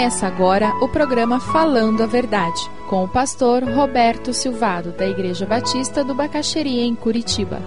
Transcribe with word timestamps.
Começa 0.00 0.26
agora 0.26 0.74
o 0.80 0.88
programa 0.88 1.38
Falando 1.38 2.02
a 2.02 2.06
Verdade, 2.06 2.58
com 2.88 3.04
o 3.04 3.08
pastor 3.08 3.62
Roberto 3.62 4.32
Silvado, 4.32 4.92
da 4.92 5.06
Igreja 5.06 5.44
Batista 5.44 6.02
do 6.02 6.14
Bacaxeria, 6.14 6.84
em 6.84 6.94
Curitiba. 6.94 7.60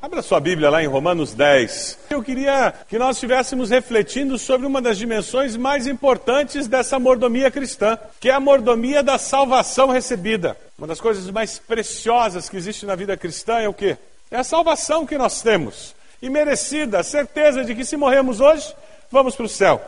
Abra 0.00 0.22
sua 0.22 0.38
Bíblia 0.38 0.70
lá 0.70 0.80
em 0.80 0.86
Romanos 0.86 1.34
10. 1.34 2.01
Eu 2.12 2.22
queria 2.22 2.74
que 2.88 2.98
nós 2.98 3.16
estivéssemos 3.16 3.70
refletindo 3.70 4.36
sobre 4.36 4.66
uma 4.66 4.82
das 4.82 4.98
dimensões 4.98 5.56
mais 5.56 5.86
importantes 5.86 6.68
dessa 6.68 6.98
mordomia 6.98 7.50
cristã, 7.50 7.98
que 8.20 8.28
é 8.28 8.34
a 8.34 8.38
mordomia 8.38 9.02
da 9.02 9.16
salvação 9.16 9.88
recebida. 9.88 10.54
Uma 10.76 10.86
das 10.86 11.00
coisas 11.00 11.30
mais 11.30 11.58
preciosas 11.58 12.50
que 12.50 12.56
existe 12.58 12.84
na 12.84 12.94
vida 12.94 13.16
cristã 13.16 13.60
é 13.60 13.66
o 13.66 13.72
quê? 13.72 13.96
É 14.30 14.36
a 14.36 14.44
salvação 14.44 15.06
que 15.06 15.16
nós 15.16 15.40
temos. 15.40 15.94
E 16.20 16.28
merecida, 16.28 16.98
a 16.98 17.02
certeza 17.02 17.64
de 17.64 17.74
que 17.74 17.82
se 17.82 17.96
morremos 17.96 18.40
hoje, 18.40 18.74
vamos 19.10 19.34
para 19.34 19.46
o 19.46 19.48
céu. 19.48 19.80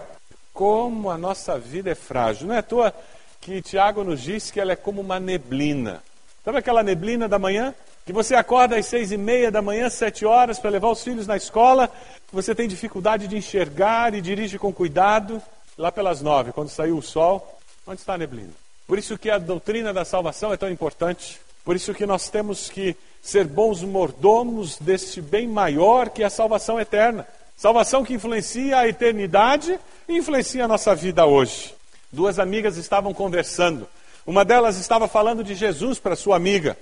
Como 0.54 1.10
a 1.10 1.18
nossa 1.18 1.58
vida 1.58 1.90
é 1.90 1.94
frágil. 1.94 2.46
Não 2.46 2.54
é 2.54 2.58
à 2.58 2.62
toa 2.62 2.94
que 3.38 3.60
Tiago 3.60 4.02
nos 4.02 4.22
diz 4.22 4.50
que 4.50 4.58
ela 4.58 4.72
é 4.72 4.76
como 4.76 5.02
uma 5.02 5.20
neblina. 5.20 6.02
Sabe 6.42 6.56
aquela 6.56 6.82
neblina 6.82 7.28
da 7.28 7.38
manhã? 7.38 7.74
Que 8.04 8.12
você 8.12 8.34
acorda 8.34 8.76
às 8.76 8.86
seis 8.86 9.12
e 9.12 9.16
meia 9.16 9.50
da 9.50 9.62
manhã, 9.62 9.88
sete 9.88 10.26
horas, 10.26 10.58
para 10.58 10.70
levar 10.70 10.90
os 10.90 11.02
filhos 11.02 11.26
na 11.26 11.36
escola, 11.36 11.90
você 12.30 12.54
tem 12.54 12.68
dificuldade 12.68 13.26
de 13.26 13.36
enxergar 13.36 14.14
e 14.14 14.20
dirige 14.20 14.58
com 14.58 14.72
cuidado. 14.72 15.40
Lá 15.76 15.90
pelas 15.90 16.20
nove, 16.20 16.52
quando 16.52 16.68
saiu 16.68 16.96
o 16.98 17.02
sol, 17.02 17.58
onde 17.86 18.00
está 18.00 18.14
a 18.14 18.18
neblina? 18.18 18.52
Por 18.86 18.98
isso 18.98 19.18
que 19.18 19.30
a 19.30 19.38
doutrina 19.38 19.92
da 19.92 20.04
salvação 20.04 20.52
é 20.52 20.56
tão 20.56 20.70
importante. 20.70 21.40
Por 21.64 21.74
isso 21.74 21.94
que 21.94 22.06
nós 22.06 22.28
temos 22.28 22.68
que 22.68 22.94
ser 23.22 23.46
bons 23.46 23.82
mordomos 23.82 24.78
deste 24.78 25.22
bem 25.22 25.48
maior 25.48 26.10
que 26.10 26.22
é 26.22 26.26
a 26.26 26.30
salvação 26.30 26.78
eterna. 26.78 27.26
Salvação 27.56 28.04
que 28.04 28.12
influencia 28.12 28.78
a 28.78 28.88
eternidade 28.88 29.80
e 30.06 30.18
influencia 30.18 30.64
a 30.64 30.68
nossa 30.68 30.94
vida 30.94 31.24
hoje. 31.24 31.74
Duas 32.12 32.38
amigas 32.38 32.76
estavam 32.76 33.14
conversando. 33.14 33.88
Uma 34.26 34.44
delas 34.44 34.76
estava 34.78 35.08
falando 35.08 35.42
de 35.42 35.54
Jesus 35.54 35.98
para 35.98 36.14
sua 36.14 36.36
amiga. 36.36 36.76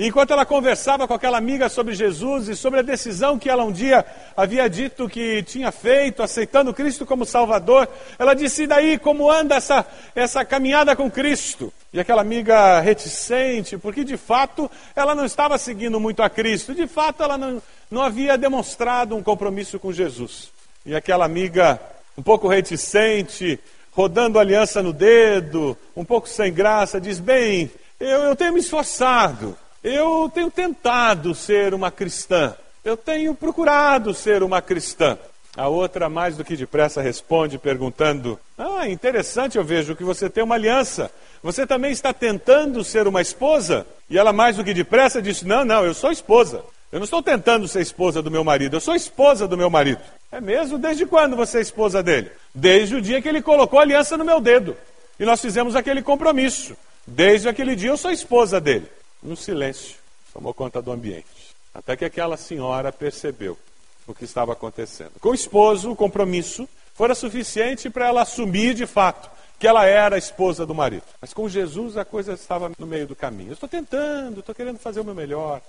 Enquanto 0.00 0.32
ela 0.32 0.46
conversava 0.46 1.08
com 1.08 1.14
aquela 1.14 1.38
amiga 1.38 1.68
sobre 1.68 1.92
Jesus 1.92 2.46
e 2.46 2.54
sobre 2.54 2.78
a 2.78 2.82
decisão 2.82 3.36
que 3.36 3.50
ela 3.50 3.64
um 3.64 3.72
dia 3.72 4.06
havia 4.36 4.70
dito 4.70 5.08
que 5.08 5.42
tinha 5.42 5.72
feito, 5.72 6.22
aceitando 6.22 6.72
Cristo 6.72 7.04
como 7.04 7.26
Salvador, 7.26 7.88
ela 8.16 8.32
disse: 8.32 8.62
e 8.62 8.66
daí, 8.68 8.96
como 8.96 9.28
anda 9.28 9.56
essa, 9.56 9.84
essa 10.14 10.44
caminhada 10.44 10.94
com 10.94 11.10
Cristo? 11.10 11.72
E 11.92 11.98
aquela 11.98 12.22
amiga 12.22 12.78
reticente, 12.78 13.76
porque 13.76 14.04
de 14.04 14.16
fato 14.16 14.70
ela 14.94 15.16
não 15.16 15.24
estava 15.24 15.58
seguindo 15.58 15.98
muito 15.98 16.22
a 16.22 16.30
Cristo, 16.30 16.76
de 16.76 16.86
fato 16.86 17.24
ela 17.24 17.36
não, 17.36 17.60
não 17.90 18.02
havia 18.02 18.38
demonstrado 18.38 19.16
um 19.16 19.22
compromisso 19.22 19.80
com 19.80 19.92
Jesus. 19.92 20.52
E 20.86 20.94
aquela 20.94 21.24
amiga, 21.24 21.80
um 22.16 22.22
pouco 22.22 22.46
reticente, 22.46 23.58
rodando 23.90 24.38
aliança 24.38 24.80
no 24.80 24.92
dedo, 24.92 25.76
um 25.96 26.04
pouco 26.04 26.28
sem 26.28 26.52
graça, 26.52 27.00
diz: 27.00 27.18
Bem, 27.18 27.68
eu, 27.98 28.20
eu 28.22 28.36
tenho 28.36 28.52
me 28.52 28.60
esforçado. 28.60 29.58
Eu 29.82 30.30
tenho 30.34 30.50
tentado 30.50 31.34
ser 31.34 31.72
uma 31.72 31.90
cristã. 31.90 32.54
Eu 32.84 32.96
tenho 32.96 33.34
procurado 33.34 34.12
ser 34.12 34.42
uma 34.42 34.60
cristã. 34.60 35.18
A 35.56 35.68
outra, 35.68 36.08
mais 36.08 36.36
do 36.36 36.44
que 36.44 36.56
depressa, 36.56 37.00
responde 37.00 37.58
perguntando: 37.58 38.38
Ah, 38.56 38.88
interessante, 38.88 39.56
eu 39.56 39.64
vejo 39.64 39.96
que 39.96 40.04
você 40.04 40.28
tem 40.28 40.42
uma 40.42 40.54
aliança. 40.54 41.10
Você 41.42 41.66
também 41.66 41.92
está 41.92 42.12
tentando 42.12 42.82
ser 42.84 43.06
uma 43.06 43.20
esposa? 43.20 43.86
E 44.10 44.18
ela, 44.18 44.32
mais 44.32 44.56
do 44.56 44.64
que 44.64 44.74
depressa, 44.74 45.22
disse: 45.22 45.46
Não, 45.46 45.64
não, 45.64 45.84
eu 45.84 45.94
sou 45.94 46.10
esposa. 46.10 46.62
Eu 46.90 46.98
não 46.98 47.04
estou 47.04 47.22
tentando 47.22 47.68
ser 47.68 47.82
esposa 47.82 48.22
do 48.22 48.30
meu 48.30 48.42
marido, 48.42 48.76
eu 48.76 48.80
sou 48.80 48.94
esposa 48.94 49.46
do 49.46 49.58
meu 49.58 49.68
marido. 49.68 50.00
É 50.32 50.40
mesmo? 50.40 50.78
Desde 50.78 51.04
quando 51.04 51.36
você 51.36 51.58
é 51.58 51.60
esposa 51.60 52.02
dele? 52.02 52.30
Desde 52.54 52.96
o 52.96 53.02
dia 53.02 53.20
que 53.20 53.28
ele 53.28 53.42
colocou 53.42 53.78
a 53.78 53.82
aliança 53.82 54.16
no 54.16 54.24
meu 54.24 54.40
dedo. 54.40 54.76
E 55.20 55.24
nós 55.24 55.40
fizemos 55.40 55.76
aquele 55.76 56.02
compromisso. 56.02 56.76
Desde 57.06 57.48
aquele 57.48 57.76
dia 57.76 57.90
eu 57.90 57.96
sou 57.96 58.10
esposa 58.10 58.60
dele. 58.60 58.88
Um 59.22 59.36
silêncio 59.36 59.96
tomou 60.32 60.54
conta 60.54 60.80
do 60.80 60.92
ambiente. 60.92 61.54
Até 61.74 61.96
que 61.96 62.04
aquela 62.04 62.36
senhora 62.36 62.92
percebeu 62.92 63.58
o 64.06 64.14
que 64.14 64.24
estava 64.24 64.52
acontecendo. 64.52 65.12
Com 65.20 65.30
o 65.30 65.34
esposo, 65.34 65.90
o 65.90 65.96
compromisso 65.96 66.68
fora 66.94 67.14
suficiente 67.14 67.88
para 67.88 68.08
ela 68.08 68.22
assumir 68.22 68.74
de 68.74 68.86
fato 68.86 69.30
que 69.58 69.66
ela 69.66 69.84
era 69.86 70.16
a 70.16 70.18
esposa 70.18 70.64
do 70.64 70.74
marido. 70.74 71.02
Mas 71.20 71.34
com 71.34 71.48
Jesus 71.48 71.96
a 71.96 72.04
coisa 72.04 72.32
estava 72.32 72.70
no 72.78 72.86
meio 72.86 73.06
do 73.06 73.16
caminho. 73.16 73.50
Eu 73.50 73.54
estou 73.54 73.68
tentando, 73.68 74.40
estou 74.40 74.54
querendo 74.54 74.78
fazer 74.78 75.00
o 75.00 75.04
meu 75.04 75.14
melhor. 75.14 75.60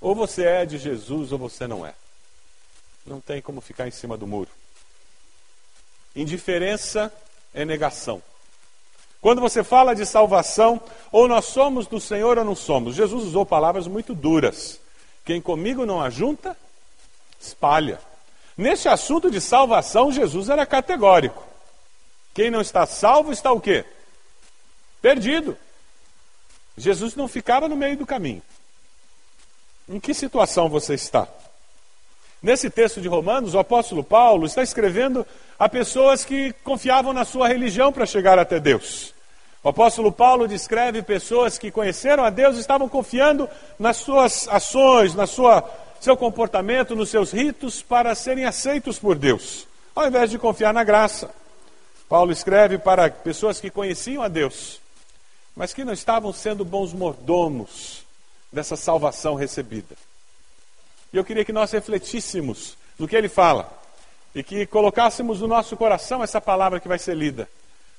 Ou 0.00 0.14
você 0.14 0.44
é 0.44 0.66
de 0.66 0.78
Jesus 0.78 1.32
ou 1.32 1.38
você 1.38 1.66
não 1.66 1.86
é. 1.86 1.94
Não 3.06 3.20
tem 3.20 3.40
como 3.40 3.60
ficar 3.60 3.88
em 3.88 3.90
cima 3.90 4.16
do 4.16 4.26
muro. 4.26 4.50
Indiferença 6.14 7.12
é 7.54 7.64
negação. 7.64 8.22
Quando 9.20 9.40
você 9.40 9.64
fala 9.64 9.94
de 9.94 10.06
salvação, 10.06 10.80
ou 11.10 11.26
nós 11.26 11.46
somos 11.46 11.86
do 11.86 12.00
Senhor 12.00 12.38
ou 12.38 12.44
não 12.44 12.54
somos. 12.54 12.94
Jesus 12.94 13.24
usou 13.24 13.44
palavras 13.44 13.86
muito 13.86 14.14
duras. 14.14 14.80
Quem 15.24 15.40
comigo 15.40 15.84
não 15.84 16.00
ajunta, 16.00 16.56
espalha. 17.40 18.00
Neste 18.56 18.88
assunto 18.88 19.30
de 19.30 19.40
salvação, 19.40 20.12
Jesus 20.12 20.48
era 20.48 20.64
categórico. 20.64 21.44
Quem 22.32 22.50
não 22.50 22.60
está 22.60 22.86
salvo 22.86 23.32
está 23.32 23.52
o 23.52 23.60
quê? 23.60 23.84
Perdido. 25.02 25.56
Jesus 26.76 27.16
não 27.16 27.26
ficava 27.26 27.68
no 27.68 27.76
meio 27.76 27.96
do 27.96 28.06
caminho. 28.06 28.42
Em 29.88 29.98
que 29.98 30.14
situação 30.14 30.68
você 30.68 30.94
está? 30.94 31.26
Nesse 32.42 32.70
texto 32.70 33.00
de 33.00 33.08
Romanos, 33.08 33.54
o 33.54 33.58
apóstolo 33.58 34.04
Paulo 34.04 34.46
está 34.46 34.62
escrevendo 34.62 35.26
a 35.58 35.68
pessoas 35.68 36.24
que 36.24 36.52
confiavam 36.62 37.12
na 37.12 37.24
sua 37.24 37.48
religião 37.48 37.92
para 37.92 38.06
chegar 38.06 38.38
até 38.38 38.60
Deus. 38.60 39.12
O 39.62 39.70
apóstolo 39.70 40.12
Paulo 40.12 40.46
descreve 40.46 41.02
pessoas 41.02 41.58
que 41.58 41.70
conheceram 41.70 42.24
a 42.24 42.30
Deus 42.30 42.56
e 42.56 42.60
estavam 42.60 42.88
confiando 42.88 43.48
nas 43.78 43.96
suas 43.96 44.46
ações, 44.48 45.14
na 45.14 45.26
sua 45.26 45.68
seu 46.00 46.16
comportamento, 46.16 46.94
nos 46.94 47.10
seus 47.10 47.32
ritos 47.32 47.82
para 47.82 48.14
serem 48.14 48.44
aceitos 48.44 49.00
por 49.00 49.16
Deus, 49.16 49.66
ao 49.96 50.06
invés 50.06 50.30
de 50.30 50.38
confiar 50.38 50.72
na 50.72 50.84
graça. 50.84 51.28
Paulo 52.08 52.30
escreve 52.30 52.78
para 52.78 53.10
pessoas 53.10 53.60
que 53.60 53.68
conheciam 53.68 54.22
a 54.22 54.28
Deus, 54.28 54.80
mas 55.56 55.74
que 55.74 55.84
não 55.84 55.92
estavam 55.92 56.32
sendo 56.32 56.64
bons 56.64 56.92
mordomos 56.92 58.04
dessa 58.52 58.76
salvação 58.76 59.34
recebida. 59.34 59.96
E 61.12 61.16
eu 61.16 61.24
queria 61.24 61.44
que 61.44 61.52
nós 61.52 61.70
refletíssemos 61.70 62.76
no 62.98 63.08
que 63.08 63.16
ele 63.16 63.28
fala 63.28 63.72
e 64.34 64.42
que 64.42 64.66
colocássemos 64.66 65.40
no 65.40 65.48
nosso 65.48 65.76
coração 65.76 66.22
essa 66.22 66.40
palavra 66.40 66.80
que 66.80 66.88
vai 66.88 66.98
ser 66.98 67.16
lida, 67.16 67.48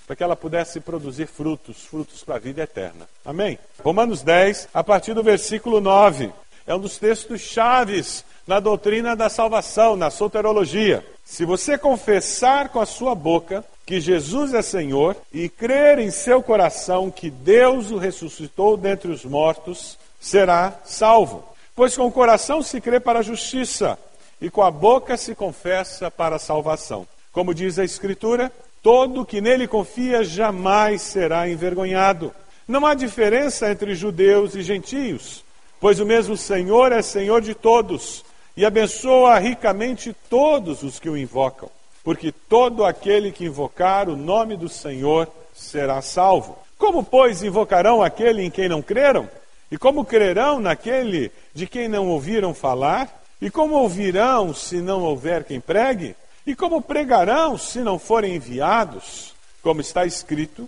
para 0.06 0.16
que 0.16 0.24
ela 0.24 0.36
pudesse 0.36 0.80
produzir 0.80 1.25
frutos, 1.25 1.84
frutos 1.86 2.24
para 2.24 2.36
a 2.36 2.40
vida 2.40 2.62
eterna. 2.62 3.09
Amém? 3.25 3.58
Romanos 3.84 4.22
10, 4.22 4.70
a 4.74 4.84
partir 4.84 5.14
do 5.14 5.24
versículo 5.24 5.81
9. 5.81 6.31
É 6.68 6.75
um 6.75 6.80
dos 6.80 6.97
textos 7.00 7.42
chaves 7.42 8.24
na 8.46 8.59
doutrina 8.59 9.16
da 9.16 9.28
salvação, 9.28 9.96
na 9.96 10.12
soterologia. 10.12 11.03
Se 11.26 11.44
você 11.44 11.78
confessar 11.78 12.70
com 12.70 12.80
a 12.80 12.86
sua 12.86 13.16
boca 13.16 13.66
que 13.86 14.00
Jesus 14.00 14.53
é 14.53 14.62
Senhor 14.62 15.16
e 15.34 15.50
crer 15.50 15.97
em 15.97 16.12
seu 16.12 16.44
coração 16.44 17.09
que 17.09 17.30
Deus 17.30 17.90
o 17.90 17.97
ressuscitou 17.97 18.78
dentre 18.78 19.12
os 19.12 19.26
mortos, 19.26 19.97
será 20.20 20.80
salvo. 20.86 21.44
Pois 21.79 21.95
com 21.95 22.06
o 22.06 22.12
coração 22.12 22.62
se 22.62 22.81
crê 22.81 23.00
para 23.00 23.19
a 23.19 23.22
justiça 23.22 23.97
e 24.41 24.50
com 24.50 24.62
a 24.62 24.69
boca 24.69 25.16
se 25.16 25.34
confessa 25.34 26.11
para 26.11 26.35
a 26.35 26.37
salvação. 26.37 27.08
Como 27.31 27.53
diz 27.53 27.79
a 27.79 27.85
Escritura, 27.85 28.52
todo 28.84 29.26
que 29.26 29.40
nele 29.40 29.66
confia 29.66 30.22
jamais 30.22 31.02
será 31.02 31.47
envergonhado. 31.47 32.34
Não 32.67 32.85
há 32.85 32.93
diferença 32.93 33.72
entre 33.72 33.96
judeus 33.96 34.55
e 34.55 34.61
gentios, 34.61 35.41
pois 35.79 36.02
o 36.02 36.05
mesmo 36.05 36.35
Senhor 36.35 36.91
é 36.91 37.02
Senhor 37.02 37.40
de 37.40 37.55
todos 37.55 38.26
e 38.58 38.66
abençoa 38.66 39.40
ricamente 39.40 40.14
todos 40.29 40.84
os 40.84 40.99
que 40.99 41.09
o 41.09 41.16
invocam. 41.16 41.70
Porque 42.03 42.34
todo 42.34 42.84
aquele 42.84 43.31
que 43.31 43.46
invocar 43.46 44.09
o 44.09 44.17
nome 44.17 44.58
do 44.58 44.67
Senhor 44.67 45.29
será 45.53 46.02
salvo. 46.02 46.58
Como, 46.78 47.05
pois, 47.05 47.41
invocarão 47.41 48.03
aquele 48.03 48.43
em 48.43 48.52
quem 48.52 48.67
não 48.67 48.81
creram? 48.81 49.29
E 49.71 49.77
como 49.77 50.05
crerão 50.05 50.59
naquele 50.59 51.31
de 51.53 51.67
quem 51.67 51.87
não 51.87 52.07
ouviram 52.07 52.53
falar? 52.53 53.23
E 53.41 53.49
como 53.49 53.75
ouvirão 53.75 54.53
se 54.53 54.81
não 54.81 55.01
houver 55.01 55.43
quem 55.43 55.59
pregue? 55.59 56.16
E 56.45 56.55
como 56.55 56.81
pregarão 56.81 57.57
se 57.57 57.79
não 57.79 57.99
forem 57.99 58.35
enviados? 58.35 59.33
Como 59.61 59.81
está 59.81 60.05
escrito: 60.05 60.67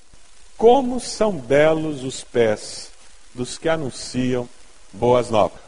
Como 0.57 1.00
são 1.00 1.31
belos 1.31 2.03
os 2.03 2.24
pés 2.24 2.92
dos 3.33 3.57
que 3.57 3.68
anunciam 3.68 4.48
boas 4.94 5.30
novas. 5.30 5.59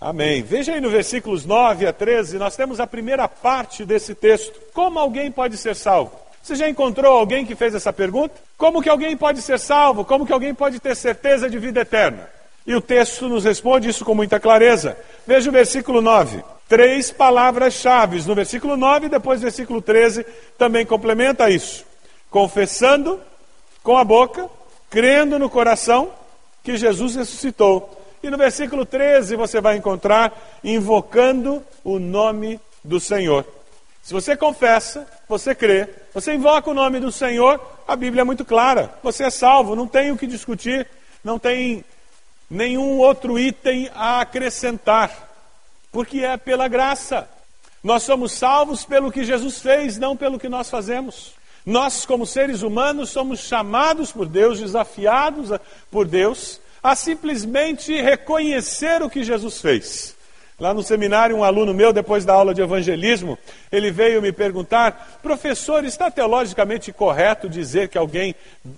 Amém. 0.00 0.42
Veja 0.42 0.72
aí 0.72 0.80
no 0.80 0.88
versículos 0.88 1.44
9 1.44 1.86
a 1.86 1.92
13, 1.92 2.38
nós 2.38 2.56
temos 2.56 2.80
a 2.80 2.86
primeira 2.86 3.28
parte 3.28 3.84
desse 3.84 4.14
texto. 4.14 4.58
Como 4.72 4.98
alguém 4.98 5.30
pode 5.30 5.58
ser 5.58 5.76
salvo? 5.76 6.18
Você 6.42 6.56
já 6.56 6.68
encontrou 6.68 7.18
alguém 7.18 7.44
que 7.44 7.54
fez 7.54 7.74
essa 7.74 7.92
pergunta? 7.92 8.34
Como 8.56 8.82
que 8.82 8.88
alguém 8.88 9.14
pode 9.14 9.42
ser 9.42 9.58
salvo? 9.58 10.04
Como 10.04 10.26
que 10.26 10.32
alguém 10.32 10.54
pode 10.54 10.80
ter 10.80 10.96
certeza 10.96 11.50
de 11.50 11.58
vida 11.58 11.80
eterna? 11.80 12.30
E 12.66 12.74
o 12.74 12.80
texto 12.80 13.28
nos 13.28 13.44
responde 13.44 13.88
isso 13.88 14.04
com 14.04 14.14
muita 14.14 14.38
clareza. 14.38 14.96
Veja 15.26 15.48
o 15.48 15.52
versículo 15.52 16.00
9. 16.00 16.42
Três 16.68 17.10
palavras-chave. 17.10 18.22
No 18.26 18.34
versículo 18.34 18.76
9 18.76 19.06
e 19.06 19.08
depois 19.08 19.40
versículo 19.40 19.80
13 19.80 20.24
também 20.58 20.84
complementa 20.84 21.50
isso. 21.50 21.84
Confessando 22.30 23.20
com 23.82 23.96
a 23.96 24.04
boca, 24.04 24.48
crendo 24.88 25.38
no 25.38 25.48
coração 25.48 26.12
que 26.62 26.76
Jesus 26.76 27.16
ressuscitou. 27.16 27.98
E 28.22 28.28
no 28.28 28.36
versículo 28.36 28.84
13 28.84 29.34
você 29.36 29.60
vai 29.60 29.76
encontrar 29.76 30.60
invocando 30.62 31.62
o 31.82 31.98
nome 31.98 32.60
do 32.84 33.00
Senhor. 33.00 33.46
Se 34.02 34.12
você 34.12 34.36
confessa, 34.36 35.06
você 35.28 35.54
crê, 35.54 35.88
você 36.12 36.34
invoca 36.34 36.70
o 36.70 36.74
nome 36.74 37.00
do 37.00 37.12
Senhor, 37.12 37.60
a 37.86 37.94
Bíblia 37.96 38.22
é 38.22 38.24
muito 38.24 38.44
clara. 38.44 38.92
Você 39.02 39.24
é 39.24 39.30
salvo, 39.30 39.76
não 39.76 39.86
tem 39.86 40.10
o 40.10 40.16
que 40.16 40.26
discutir, 40.26 40.86
não 41.22 41.38
tem 41.38 41.84
nenhum 42.50 42.98
outro 42.98 43.38
item 43.38 43.88
a 43.94 44.20
acrescentar, 44.20 45.30
porque 45.92 46.18
é 46.24 46.36
pela 46.36 46.66
graça. 46.66 47.28
Nós 47.82 48.02
somos 48.02 48.32
salvos 48.32 48.84
pelo 48.84 49.12
que 49.12 49.24
Jesus 49.24 49.60
fez, 49.60 49.96
não 49.96 50.16
pelo 50.16 50.38
que 50.38 50.48
nós 50.48 50.68
fazemos. 50.68 51.32
Nós, 51.64 52.04
como 52.04 52.26
seres 52.26 52.62
humanos, 52.62 53.10
somos 53.10 53.40
chamados 53.40 54.10
por 54.10 54.26
Deus, 54.26 54.58
desafiados 54.58 55.50
por 55.90 56.06
Deus, 56.06 56.60
a 56.82 56.96
simplesmente 56.96 58.00
reconhecer 58.00 59.02
o 59.02 59.10
que 59.10 59.22
Jesus 59.22 59.60
fez. 59.60 60.16
Lá 60.58 60.74
no 60.74 60.82
seminário, 60.82 61.36
um 61.36 61.44
aluno 61.44 61.72
meu, 61.72 61.90
depois 61.90 62.24
da 62.24 62.34
aula 62.34 62.52
de 62.52 62.60
evangelismo, 62.60 63.38
ele 63.72 63.90
veio 63.90 64.20
me 64.20 64.30
perguntar: 64.30 65.18
professor, 65.22 65.84
está 65.84 66.10
teologicamente 66.10 66.92
correto 66.92 67.48
dizer 67.48 67.88
que 67.88 67.96
alguém 67.96 68.34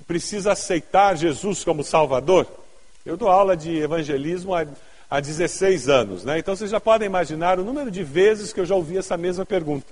precisa 0.07 0.53
aceitar 0.53 1.17
Jesus 1.17 1.65
como 1.65 1.83
Salvador? 1.83 2.62
Eu 3.05 3.17
dou 3.17 3.29
aula 3.29 3.57
de 3.57 3.79
evangelismo 3.79 4.55
há, 4.55 4.65
há 5.11 5.21
16 5.21 5.89
anos, 5.89 6.25
né? 6.25 6.39
então 6.39 6.55
vocês 6.55 6.71
já 6.71 6.81
podem 6.81 7.07
imaginar 7.07 7.59
o 7.59 7.65
número 7.65 7.91
de 7.91 8.05
vezes 8.05 8.53
que 8.53 8.61
eu 8.61 8.67
já 8.67 8.75
ouvi 8.75 8.97
essa 8.97 9.17
mesma 9.17 9.45
pergunta. 9.45 9.87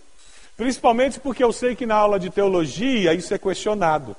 Principalmente 0.57 1.19
porque 1.19 1.43
eu 1.43 1.53
sei 1.53 1.75
que 1.75 1.87
na 1.87 1.97
aula 1.97 2.21
de 2.21 2.31
teologia 2.31 3.15
isso 3.15 3.33
é 3.35 3.39
questionado. 3.39 4.15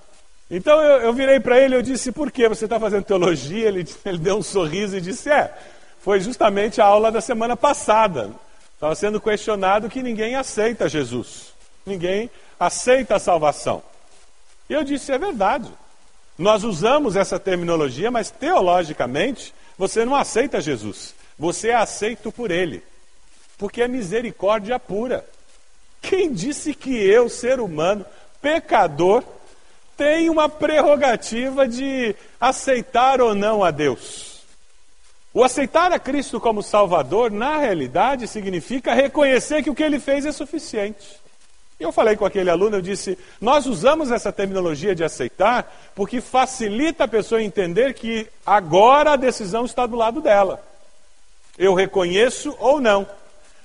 Então 0.49 0.81
eu, 0.81 1.01
eu 1.03 1.13
virei 1.13 1.39
para 1.39 1.59
ele 1.59 1.77
e 1.77 1.81
disse: 1.81 2.11
por 2.11 2.31
que 2.31 2.49
você 2.49 2.65
está 2.65 2.79
fazendo 2.79 3.05
teologia? 3.05 3.67
Ele, 3.67 3.87
ele 4.03 4.17
deu 4.17 4.37
um 4.37 4.43
sorriso 4.43 4.97
e 4.97 5.01
disse: 5.01 5.29
é 5.29 5.53
foi 6.01 6.19
justamente 6.19 6.81
a 6.81 6.85
aula 6.85 7.11
da 7.11 7.21
semana 7.21 7.55
passada. 7.55 8.31
Estava 8.73 8.95
sendo 8.95 9.21
questionado 9.21 9.87
que 9.87 10.01
ninguém 10.01 10.35
aceita 10.35 10.89
Jesus. 10.89 11.53
Ninguém 11.85 12.29
aceita 12.59 13.15
a 13.15 13.19
salvação. 13.19 13.83
E 14.67 14.73
eu 14.73 14.83
disse: 14.83 15.11
é 15.11 15.17
verdade. 15.17 15.71
Nós 16.41 16.63
usamos 16.63 17.15
essa 17.15 17.39
terminologia, 17.39 18.09
mas 18.09 18.31
teologicamente 18.31 19.53
você 19.77 20.03
não 20.03 20.15
aceita 20.15 20.59
Jesus. 20.59 21.13
Você 21.37 21.69
é 21.69 21.75
aceito 21.75 22.31
por 22.31 22.49
Ele. 22.49 22.81
Porque 23.59 23.83
é 23.83 23.87
misericórdia 23.87 24.79
pura. 24.79 25.23
Quem 26.01 26.33
disse 26.33 26.73
que 26.73 26.95
eu, 26.97 27.29
ser 27.29 27.59
humano, 27.59 28.03
pecador, 28.41 29.23
tenho 29.95 30.31
uma 30.31 30.49
prerrogativa 30.49 31.67
de 31.67 32.15
aceitar 32.39 33.21
ou 33.21 33.35
não 33.35 33.63
a 33.63 33.69
Deus? 33.69 34.41
O 35.31 35.43
aceitar 35.43 35.91
a 35.91 35.99
Cristo 35.99 36.39
como 36.39 36.63
Salvador, 36.63 37.29
na 37.29 37.57
realidade, 37.57 38.27
significa 38.27 38.95
reconhecer 38.95 39.61
que 39.61 39.69
o 39.69 39.75
que 39.75 39.83
ele 39.83 39.99
fez 39.99 40.25
é 40.25 40.31
suficiente. 40.31 41.20
E 41.81 41.83
eu 41.83 41.91
falei 41.91 42.15
com 42.15 42.23
aquele 42.23 42.51
aluno, 42.51 42.77
eu 42.77 42.81
disse: 42.81 43.17
nós 43.41 43.65
usamos 43.65 44.11
essa 44.11 44.31
terminologia 44.31 44.93
de 44.93 45.03
aceitar 45.03 45.91
porque 45.95 46.21
facilita 46.21 47.05
a 47.05 47.07
pessoa 47.07 47.41
entender 47.41 47.95
que 47.95 48.27
agora 48.45 49.13
a 49.13 49.15
decisão 49.15 49.65
está 49.65 49.87
do 49.87 49.95
lado 49.95 50.21
dela. 50.21 50.63
Eu 51.57 51.73
reconheço 51.73 52.55
ou 52.59 52.79
não. 52.79 53.07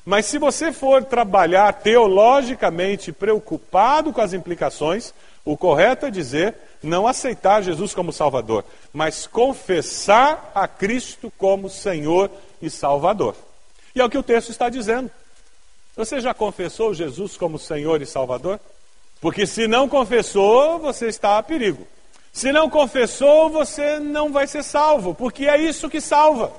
Mas 0.02 0.24
se 0.24 0.38
você 0.38 0.72
for 0.72 1.04
trabalhar 1.04 1.70
teologicamente 1.74 3.12
preocupado 3.12 4.14
com 4.14 4.22
as 4.22 4.32
implicações, 4.32 5.12
o 5.44 5.54
correto 5.54 6.06
é 6.06 6.10
dizer 6.10 6.54
não 6.82 7.06
aceitar 7.06 7.62
Jesus 7.62 7.92
como 7.92 8.14
Salvador, 8.14 8.64
mas 8.94 9.26
confessar 9.26 10.52
a 10.54 10.66
Cristo 10.66 11.30
como 11.36 11.69
Senhor 11.69 12.30
e 12.62 12.70
Salvador. 12.70 13.36
E 13.94 14.00
é 14.00 14.04
o 14.04 14.08
que 14.08 14.16
o 14.16 14.22
texto 14.22 14.48
está 14.48 14.70
dizendo. 14.70 15.10
Você 15.96 16.20
já 16.20 16.34
confessou 16.34 16.93
Jesus 16.93 17.38
como 17.38 17.58
Senhor 17.58 18.02
e 18.02 18.06
Salvador? 18.06 18.60
Porque 19.19 19.46
se 19.46 19.66
não 19.66 19.88
confessou, 19.88 20.78
você 20.78 21.06
está 21.06 21.38
a 21.38 21.43
perigo. 21.43 21.87
Se 22.31 22.52
não 22.52 22.69
confessou, 22.69 23.48
você 23.48 23.98
não 23.98 24.31
vai 24.31 24.46
ser 24.46 24.62
salvo, 24.62 25.14
porque 25.14 25.46
é 25.46 25.56
isso 25.56 25.88
que 25.88 26.02
salva. 26.02 26.52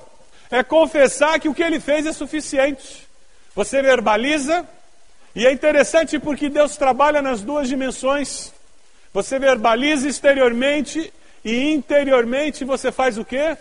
É 0.49 0.63
confessar 0.63 1.39
que 1.39 1.47
o 1.47 1.53
que 1.53 1.61
ele 1.61 1.79
fez 1.79 2.07
é 2.07 2.13
suficiente. 2.13 3.07
Você 3.55 3.79
verbaliza, 3.79 4.67
e 5.35 5.45
é 5.45 5.51
interessante 5.51 6.17
porque 6.17 6.49
Deus 6.49 6.77
trabalha 6.77 7.21
nas 7.21 7.41
duas 7.41 7.67
dimensões. 7.67 8.51
Você 9.13 9.37
verbaliza 9.37 10.09
exteriormente 10.09 11.13
e 11.45 11.71
interiormente 11.71 12.65
você 12.65 12.91
faz 12.91 13.19
o 13.19 13.25
quê? 13.25 13.55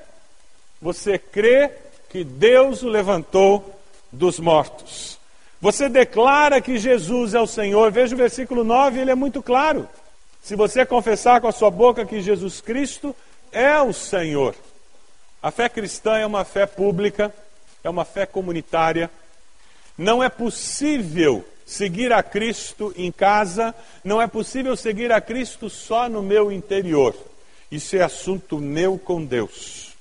Você 0.80 1.18
crê 1.18 1.70
que 2.08 2.24
Deus 2.24 2.82
o 2.82 2.88
levantou 2.88 3.78
dos 4.10 4.40
mortos. 4.40 5.18
Você 5.60 5.88
declara 5.88 6.60
que 6.60 6.78
Jesus 6.78 7.34
é 7.34 7.40
o 7.40 7.46
Senhor. 7.46 7.90
Veja 7.90 8.14
o 8.14 8.18
versículo 8.18 8.62
9, 8.62 9.00
ele 9.00 9.10
é 9.10 9.14
muito 9.14 9.42
claro. 9.42 9.88
Se 10.42 10.54
você 10.54 10.84
confessar 10.84 11.40
com 11.40 11.48
a 11.48 11.52
sua 11.52 11.70
boca 11.70 12.04
que 12.04 12.20
Jesus 12.20 12.60
Cristo 12.60 13.16
é 13.50 13.80
o 13.80 13.92
Senhor. 13.92 14.54
A 15.42 15.50
fé 15.50 15.68
cristã 15.68 16.16
é 16.18 16.26
uma 16.26 16.44
fé 16.44 16.66
pública, 16.66 17.34
é 17.82 17.88
uma 17.88 18.04
fé 18.04 18.26
comunitária. 18.26 19.10
Não 19.96 20.22
é 20.22 20.28
possível 20.28 21.44
seguir 21.64 22.12
a 22.12 22.22
Cristo 22.22 22.92
em 22.96 23.10
casa, 23.10 23.74
não 24.04 24.20
é 24.20 24.26
possível 24.26 24.76
seguir 24.76 25.10
a 25.10 25.20
Cristo 25.20 25.68
só 25.68 26.08
no 26.08 26.22
meu 26.22 26.52
interior. 26.52 27.14
Isso 27.70 27.96
é 27.96 28.02
assunto 28.02 28.58
meu 28.58 28.96
com 28.98 29.24
Deus. 29.24 29.94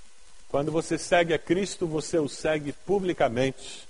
Quando 0.50 0.72
você 0.72 0.98
segue 0.98 1.34
a 1.34 1.40
Cristo, 1.40 1.88
você 1.88 2.20
o 2.20 2.30
segue 2.30 2.72
publicamente. 2.72 3.86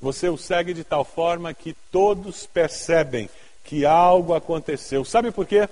Você 0.00 0.28
o 0.28 0.36
segue 0.36 0.74
de 0.74 0.84
tal 0.84 1.04
forma 1.04 1.54
que 1.54 1.74
todos 1.90 2.46
percebem 2.46 3.28
que 3.64 3.86
algo 3.86 4.34
aconteceu. 4.34 5.04
Sabe 5.04 5.30
por 5.30 5.46
quê? 5.46 5.68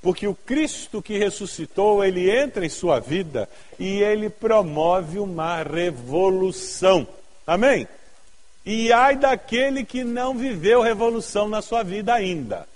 Porque 0.00 0.28
o 0.28 0.34
Cristo 0.34 1.02
que 1.02 1.18
ressuscitou, 1.18 2.04
ele 2.04 2.30
entra 2.30 2.64
em 2.64 2.68
sua 2.68 3.00
vida 3.00 3.48
e 3.78 4.00
ele 4.00 4.30
promove 4.30 5.18
uma 5.18 5.62
revolução. 5.62 7.06
Amém? 7.46 7.88
E 8.64 8.92
ai 8.92 9.16
daquele 9.16 9.84
que 9.84 10.04
não 10.04 10.36
viveu 10.36 10.80
revolução 10.80 11.48
na 11.48 11.60
sua 11.60 11.82
vida 11.82 12.14
ainda. 12.14 12.66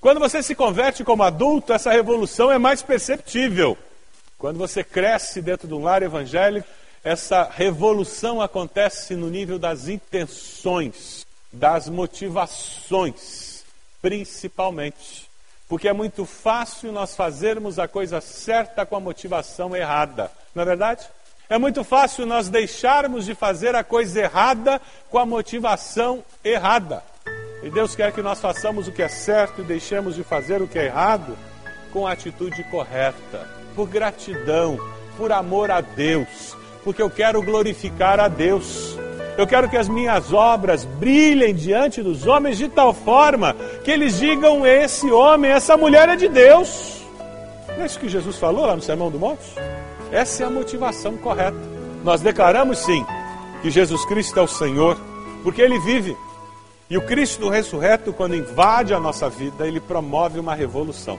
Quando 0.00 0.18
você 0.18 0.42
se 0.42 0.54
converte 0.54 1.04
como 1.04 1.22
adulto, 1.22 1.72
essa 1.72 1.92
revolução 1.92 2.50
é 2.50 2.58
mais 2.58 2.82
perceptível. 2.82 3.78
Quando 4.36 4.58
você 4.58 4.82
cresce 4.82 5.40
dentro 5.40 5.68
de 5.68 5.74
um 5.74 5.84
lar 5.84 6.02
evangélico, 6.02 6.66
essa 7.04 7.50
revolução 7.50 8.40
acontece 8.40 9.16
no 9.16 9.28
nível 9.28 9.58
das 9.58 9.88
intenções, 9.88 11.26
das 11.52 11.88
motivações, 11.88 13.64
principalmente. 14.00 15.28
Porque 15.68 15.88
é 15.88 15.92
muito 15.92 16.24
fácil 16.24 16.92
nós 16.92 17.16
fazermos 17.16 17.78
a 17.78 17.88
coisa 17.88 18.20
certa 18.20 18.86
com 18.86 18.94
a 18.94 19.00
motivação 19.00 19.74
errada, 19.74 20.30
não 20.54 20.62
é 20.62 20.66
verdade? 20.66 21.08
É 21.48 21.58
muito 21.58 21.82
fácil 21.82 22.24
nós 22.24 22.48
deixarmos 22.48 23.26
de 23.26 23.34
fazer 23.34 23.74
a 23.74 23.84
coisa 23.84 24.20
errada 24.20 24.80
com 25.10 25.18
a 25.18 25.26
motivação 25.26 26.24
errada. 26.42 27.02
E 27.62 27.70
Deus 27.70 27.94
quer 27.94 28.12
que 28.12 28.22
nós 28.22 28.40
façamos 28.40 28.88
o 28.88 28.92
que 28.92 29.02
é 29.02 29.08
certo 29.08 29.60
e 29.60 29.64
deixemos 29.64 30.14
de 30.14 30.22
fazer 30.22 30.62
o 30.62 30.68
que 30.68 30.78
é 30.78 30.86
errado 30.86 31.36
com 31.92 32.06
a 32.06 32.12
atitude 32.12 32.64
correta, 32.64 33.46
por 33.76 33.86
gratidão, 33.86 34.78
por 35.16 35.30
amor 35.30 35.70
a 35.70 35.80
Deus, 35.80 36.56
porque 36.84 37.02
eu 37.02 37.10
quero 37.10 37.42
glorificar 37.42 38.20
a 38.20 38.28
Deus. 38.28 38.98
Eu 39.36 39.46
quero 39.46 39.68
que 39.68 39.76
as 39.76 39.88
minhas 39.88 40.32
obras 40.32 40.84
brilhem 40.84 41.54
diante 41.54 42.02
dos 42.02 42.26
homens 42.26 42.58
de 42.58 42.68
tal 42.68 42.92
forma 42.92 43.56
que 43.84 43.90
eles 43.90 44.18
digam: 44.18 44.66
esse 44.66 45.10
homem, 45.10 45.50
essa 45.50 45.76
mulher 45.76 46.08
é 46.08 46.16
de 46.16 46.28
Deus. 46.28 47.02
Não 47.68 47.82
é 47.82 47.86
isso 47.86 47.98
que 47.98 48.08
Jesus 48.08 48.36
falou 48.36 48.66
lá 48.66 48.76
no 48.76 48.82
Sermão 48.82 49.10
do 49.10 49.18
Monte? 49.18 49.42
Essa 50.10 50.44
é 50.44 50.46
a 50.46 50.50
motivação 50.50 51.16
correta. 51.16 51.56
Nós 52.04 52.20
declaramos 52.20 52.78
sim 52.78 53.04
que 53.62 53.70
Jesus 53.70 54.04
Cristo 54.04 54.38
é 54.38 54.42
o 54.42 54.48
Senhor, 54.48 54.98
porque 55.42 55.62
Ele 55.62 55.78
vive. 55.78 56.16
E 56.90 56.98
o 56.98 57.00
Cristo 57.00 57.48
ressurreto, 57.48 58.12
quando 58.12 58.36
invade 58.36 58.92
a 58.92 59.00
nossa 59.00 59.26
vida, 59.30 59.66
ele 59.66 59.80
promove 59.80 60.38
uma 60.38 60.54
revolução. 60.54 61.18